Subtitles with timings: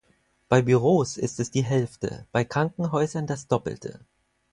[0.49, 3.99] Bei Büros ist es die Hälfte, bei Krankenhäusern das Doppelte.